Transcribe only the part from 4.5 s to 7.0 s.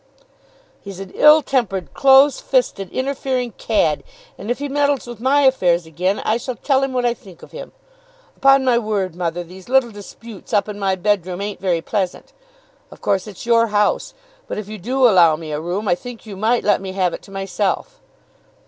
he meddles with my affairs again, I shall tell him